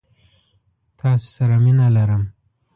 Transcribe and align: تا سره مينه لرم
تا 0.99 1.09
سره 1.33 1.55
مينه 1.63 1.87
لرم 1.95 2.23